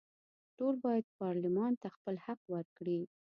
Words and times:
ټول 0.57 0.75
باید 0.85 1.05
پارلمان 1.21 1.73
ته 1.81 1.87
خپل 1.95 2.15
حق 2.25 2.41
ورکړي. 2.53 3.01